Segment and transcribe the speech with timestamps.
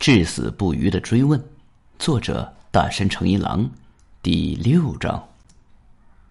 [0.00, 1.38] 至死不渝的追问，
[1.98, 3.70] 作者大山诚一郎，
[4.22, 5.22] 第六章。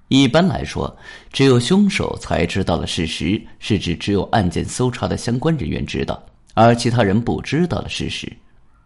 [0.07, 0.97] 一般来说，
[1.31, 6.19] 只有凶手才知道的事实，是指只有案件搜查的相关人员知道，
[6.55, 8.27] 而其他人不知道的事实。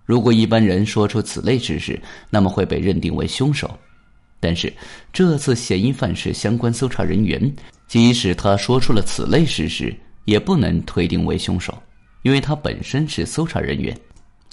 [0.03, 1.97] 如果一般人说出此类事实，
[2.29, 3.73] 那么会被认定为凶手。
[4.41, 4.71] 但是
[5.13, 7.55] 这次嫌疑犯是相关搜查人员，
[7.87, 9.95] 即使他说出了此类事实，
[10.25, 11.73] 也不能推定为凶手，
[12.23, 13.97] 因为他本身是搜查人员。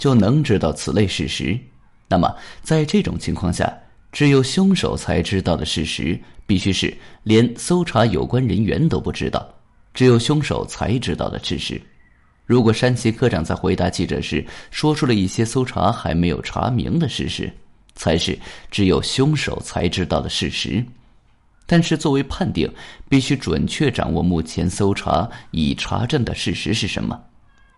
[0.00, 1.56] 就能知道此类事实，
[2.08, 3.70] 那么在这种情况下，
[4.10, 9.46] 只有凶手才知道的事实，必须是连搜查有关人员都不知道，
[9.92, 11.78] 只有凶手才知道的事实。
[12.46, 17.52] 如果山崎科长在回答记者时说出了一些搜查还没有查明的事实，
[17.94, 18.36] 才是
[18.70, 20.82] 只有凶手才知道的事实。
[21.66, 22.66] 但是作为判定，
[23.06, 27.20] 必须准确掌握目前搜查已查证的事实是什么。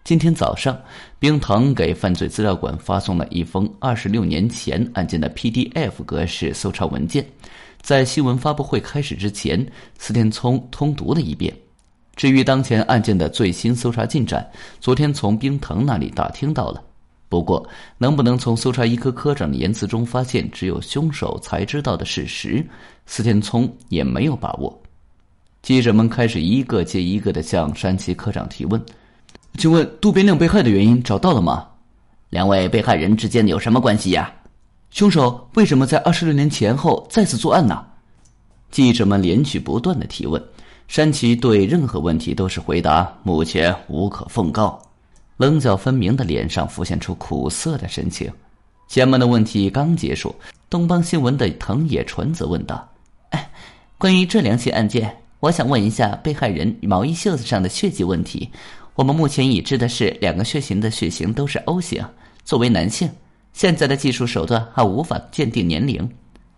[0.05, 0.77] 今天早上，
[1.21, 7.25] 冰藤给犯罪资料馆发送了一封二十六年前案件的 PDF 格式搜查文件。
[7.81, 9.65] 在新闻发布会开始之前，
[9.99, 11.57] 司天聪通读了一遍。
[12.17, 14.45] 至于当前案件的最新搜查进展，
[14.81, 16.83] 昨天从冰藤那里打听到了。
[17.29, 17.65] 不过，
[17.97, 22.67] 能不能从搜查一科科长的言辞中发现只有凶手才知道的事实，
[23.07, 24.83] 司天聪也没有把握。
[25.63, 28.85] 记者们开始一个接一个的向山崎科长提问。
[29.59, 31.69] 请问渡边亮被害的原因找到了吗？
[32.31, 34.33] 两位被害人之间有什么关系呀？
[34.91, 37.85] 凶手为什么在二十六年前后再次作案呢？
[38.71, 40.43] 记者们连续不断的提问，
[40.89, 44.81] 山崎对任何问题都是回答目前无可奉告，
[45.37, 48.33] 棱角分明的脸上浮现出苦涩的神情。
[48.89, 50.35] 前面的问题刚结束，
[50.71, 52.89] 东方新闻的藤野纯则问道
[53.31, 53.51] ：“哎，
[53.99, 58.51] 关于这两起案件，我想问一下被害人毛衣袖子上的血迹问题。”
[58.95, 62.05] 我们目前已知的是，两个血型的血型都是 O 型。
[62.45, 63.09] 作为男性，
[63.53, 66.07] 现在的技术手段还无法鉴定年龄。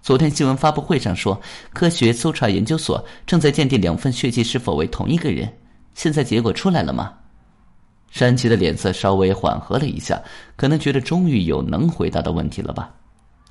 [0.02, 1.40] 昨天新闻发布会上说，
[1.72, 5.48] 科学搜查研究所正在鉴定两份血迹是否为同一个人。
[5.94, 7.12] 现在结果出来了吗？
[8.10, 10.20] 山崎的脸色稍微缓和了一下，
[10.56, 12.92] 可能觉得终于有能回答的问题了吧？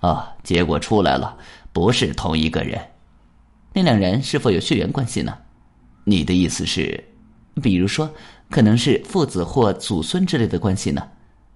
[0.01, 1.37] 啊，结果出来了，
[1.71, 2.79] 不是同一个人。
[3.73, 5.37] 那两人是否有血缘关系呢？
[6.03, 7.01] 你的意思是，
[7.61, 8.09] 比如说？
[8.49, 11.07] 可能是父子或祖孙之类的关系呢，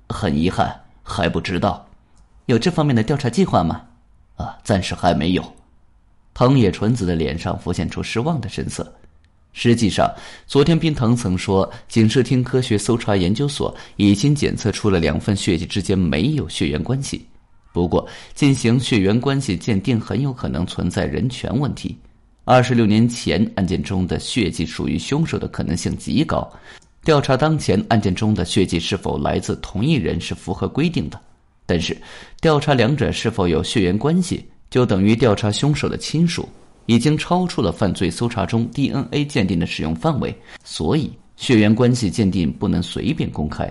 [0.09, 1.87] 很遗憾还不知道，
[2.45, 3.81] 有这方面的调查计划吗？
[4.35, 5.53] 啊，暂时还没有。
[6.33, 8.93] 藤野纯子的脸上浮现出失望的神色。
[9.53, 10.07] 实际上，
[10.45, 17.25] 昨天冰藤曾说，警视厅科学搜查研究所已经检测出了两份血迹之间没有血缘关系，
[17.73, 21.97] 不过进行血缘关系鉴定很有可能存在人权问题。
[22.49, 26.49] 二十六年前案件中的血迹属于凶手的可能性极高。
[27.03, 31.19] 调查当前案件中的血迹是否来自同一人是符合规定的，
[31.65, 31.95] 但是
[32.39, 36.47] 调查两者是否有血缘关系，就等于调查凶手的亲属，
[36.85, 40.33] 已经超出了犯罪搜查中 DNA 鉴定的使用范围，
[40.63, 43.69] 所以血缘关系鉴定不能随便公开。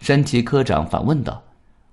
[0.00, 1.42] 山崎科长反问道：“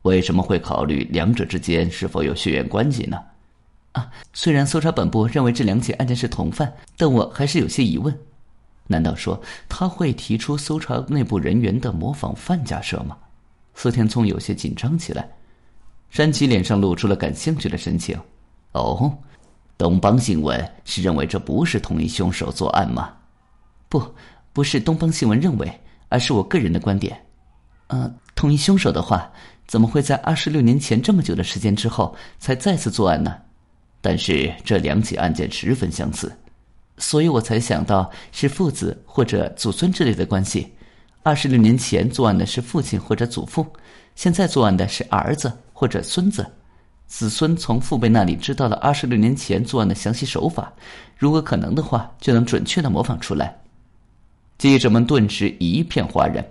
[0.03, 3.17] 为什么会考虑两者之间是否有血缘关系呢？”
[3.93, 8.15] 啊，虽然搜查本部认为这两起案件是同犯，但我还是有些疑问。
[8.85, 13.17] 难道说他会提出搜查内部人员的模仿犯假设吗？
[13.75, 15.27] 司天聪有些紧张起来。
[16.09, 18.15] 山崎脸上露出了感兴趣的神情。
[18.73, 19.11] 哦，
[19.77, 23.13] 东方新闻是认为这不是同一凶手作案吗？
[23.89, 24.03] 不，
[24.51, 27.19] 不是东方新闻认为，而是我个人的观点。
[27.87, 29.31] 呃，同一凶手的话，
[29.65, 33.35] 怎么会在二十六年前这么久的时间之后才再次作案呢？
[34.03, 36.29] 但是这两起案件十分相似。
[36.97, 40.71] 所以我才想到是父子或者祖孙之类的关系。
[41.23, 43.65] 二十六年前作案的是父亲或者祖父，
[44.13, 46.45] 现在作案的是儿子或者孙子。
[47.07, 50.71] 子孙从父辈那里知道了二十六年前作案的详细手法，
[51.17, 53.57] 如果可能的话，就能准确的模仿出来。
[54.57, 56.45] 记者们顿时一片哗然。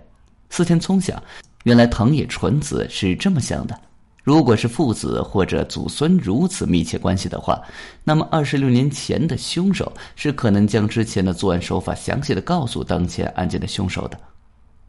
[0.50, 1.22] 四天聪想，
[1.64, 3.80] 原来藤野纯子是这么想的。
[4.22, 7.60] 如果是父子或者祖孙如此密切关系的话，
[8.04, 14.16] 那么二十六年前的凶手是可能将之前的作案手法详细的告诉当前案件的凶手的。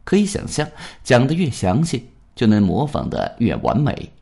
[0.04, 0.68] 可以想象，
[1.02, 4.12] 讲的越详细，就能模仿的越完美。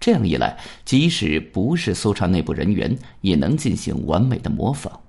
[0.00, 5.00] 这样一来，即使不是搜查内部人员，也能进行完美的模仿。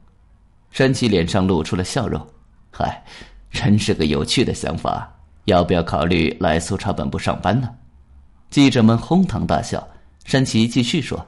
[0.70, 2.26] 山崎脸上露出了笑容
[2.72, 3.04] ：“嗨，
[3.50, 5.12] 真是个有趣的想法。
[5.46, 7.68] 要不要考虑来搜查本部上班呢？”
[8.50, 9.86] 记者们哄堂大笑。
[10.26, 11.26] 山崎继续说：“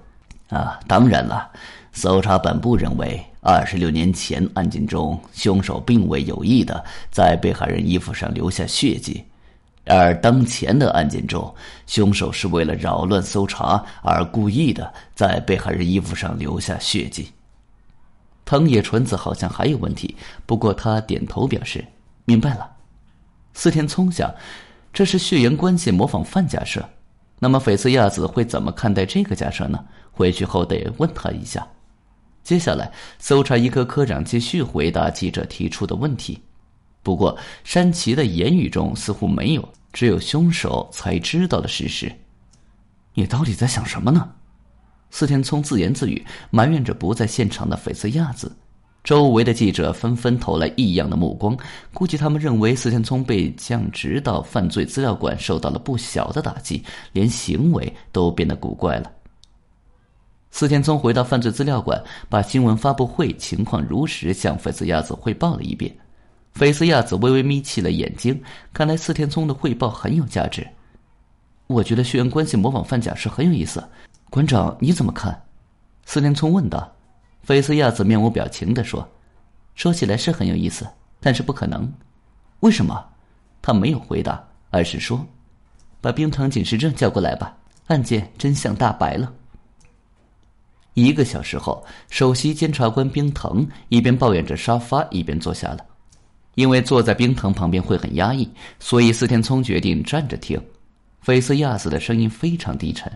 [0.49, 1.49] 啊，当然了，
[1.93, 9.23] 搜查本部认为，二十六年前案件中，凶手并未有意的在被害人衣服上留下血迹。
[9.85, 11.53] 而当前的案件中，
[11.87, 17.31] 凶手是为了扰乱搜查而故意的在被害人衣服上留下血迹。
[18.45, 20.15] 藤野纯子好像还有问题，
[20.45, 21.83] 不过他点头表示
[22.25, 22.69] 明白了。
[23.53, 24.29] 四田聪想，
[24.91, 26.87] 这是血缘关系模仿犯假设，
[27.39, 29.83] 那么绯色亚子会怎么看待这个假设呢？
[30.11, 31.65] 回去后得问他一下。
[32.43, 36.41] 接下来，搜查一科科长继续回答记者提出的问题，
[37.01, 42.11] 不过山崎的言语中似乎没有只有凶手才知道的事实。
[43.13, 44.31] 你到底在想什么呢？
[45.11, 48.55] 四天聪自言自语，埋怨着不在现场的绯色亚子。
[49.09, 51.57] 周围的记者纷纷投来异样的目光，
[51.95, 59.11] 估计他们认为四天聪被降职到犯罪资料馆受到了不小的打击，连行为都变得古怪了。
[60.51, 65.91] 四天聪回到犯罪资料馆，把新闻发布会情况如实向绯色亚子汇报了一遍。
[66.53, 68.39] 绯色亚子微微眯起了眼睛，
[68.71, 70.63] 看来四天聪的汇报很有价值。
[71.65, 73.83] 我觉得血缘关系模仿犯假是很有意思。
[74.29, 75.35] 馆长，你怎么看？
[76.05, 76.87] 四天聪问道。
[77.41, 79.07] 菲斯亚子面无表情地说
[79.75, 80.87] ：“说起来是很有意思，
[81.19, 81.91] 但是不可能。
[82.59, 83.03] 为什么？”
[83.61, 85.25] 他没有回答，而是说
[85.99, 87.55] ：“把冰藤警示证叫过来吧，
[87.87, 89.33] 案件真相大白了。”
[90.93, 95.85] 一个小时后，首席监察官冰藤一边抱怨着沙发，一边坐下了。
[96.55, 98.49] 因为坐在冰藤旁边会很压抑，
[98.79, 100.61] 所以四天聪决定站着听。
[101.21, 103.11] 菲斯亚子的声音非常低沉。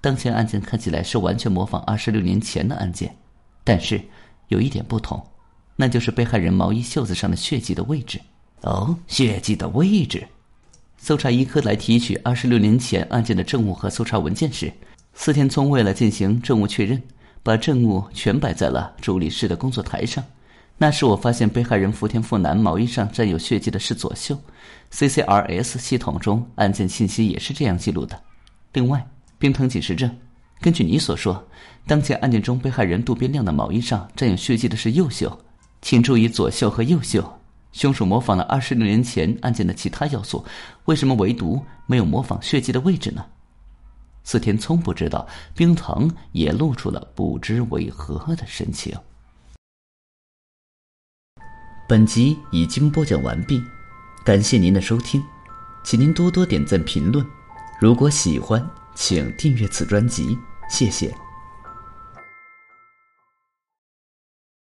[0.00, 3.16] 当前案件看起来是完全模仿二十六年前的案件，
[3.70, 4.02] 但是
[4.48, 5.24] 有一点不同，
[5.76, 8.20] 那就是被害人毛衣袖子上的血迹的位置。
[8.62, 10.26] 哦，血迹的位置。
[10.98, 14.72] 搜查一科来提取二十六年前案件的证物和搜查文件时，
[15.14, 17.00] 四天聪为了进行证物确认，
[17.44, 20.24] 把证物全摆在了助理室的工作台上。
[20.76, 24.36] 那时我发现被害人福田富男毛衣上沾有血迹的是左袖
[24.90, 28.20] ，CCRS 系统中案件信息也是这样记录的。
[28.72, 29.06] 另外。
[29.38, 30.14] 冰藤警视正，
[30.60, 31.42] 根据你所说，
[31.86, 35.40] 当前案件中被害人渡边亮的毛衣上沾有血迹的是右袖，
[35.80, 37.40] 请注意左袖和右袖。
[37.72, 40.44] 凶手模仿了二十六年前案件的其他要素，
[40.84, 43.24] 为什么唯独没有模仿血迹的位置呢？
[44.22, 48.94] 四田聪不知道，冰藤也露出了不知为何的神情。
[51.88, 53.62] 本集已经播讲完毕，
[54.24, 55.22] 感谢您的收听，
[55.82, 57.24] 请您多多点赞评论，
[57.80, 58.62] 如果喜欢。
[58.96, 60.36] 请订阅此专辑，
[60.70, 61.14] 谢谢。